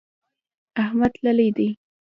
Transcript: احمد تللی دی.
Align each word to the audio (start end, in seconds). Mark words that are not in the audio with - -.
احمد 0.81 1.11
تللی 1.21 1.49
دی. 1.57 1.67